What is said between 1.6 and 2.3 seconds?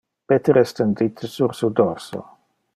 dorso.